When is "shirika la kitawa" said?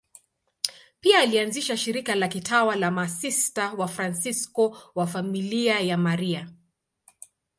1.77-2.75